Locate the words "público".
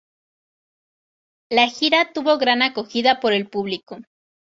3.47-3.99